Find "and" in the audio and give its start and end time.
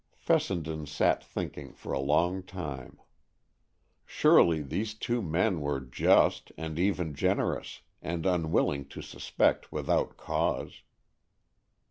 6.57-6.79, 8.01-8.25